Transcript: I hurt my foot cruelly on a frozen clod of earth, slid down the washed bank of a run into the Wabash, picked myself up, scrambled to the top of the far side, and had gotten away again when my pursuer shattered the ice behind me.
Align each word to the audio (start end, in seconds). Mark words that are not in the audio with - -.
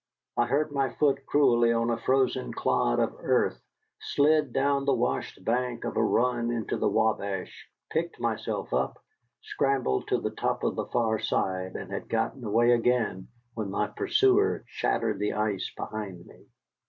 I 0.35 0.47
hurt 0.47 0.71
my 0.73 0.89
foot 0.89 1.27
cruelly 1.27 1.71
on 1.71 1.91
a 1.91 1.97
frozen 1.99 2.51
clod 2.55 2.99
of 2.99 3.15
earth, 3.21 3.61
slid 3.99 4.51
down 4.51 4.85
the 4.85 4.95
washed 4.95 5.45
bank 5.45 5.83
of 5.83 5.95
a 5.95 6.01
run 6.03 6.49
into 6.49 6.75
the 6.77 6.89
Wabash, 6.89 7.69
picked 7.91 8.19
myself 8.19 8.73
up, 8.73 8.97
scrambled 9.43 10.07
to 10.07 10.19
the 10.19 10.31
top 10.31 10.63
of 10.63 10.75
the 10.75 10.87
far 10.87 11.19
side, 11.19 11.75
and 11.75 11.91
had 11.91 12.09
gotten 12.09 12.43
away 12.43 12.71
again 12.71 13.27
when 13.53 13.69
my 13.69 13.89
pursuer 13.89 14.63
shattered 14.65 15.19
the 15.19 15.33
ice 15.33 15.71
behind 15.77 16.25
me. 16.25 16.47